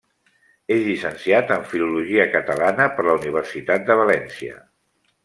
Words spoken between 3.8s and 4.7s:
de València.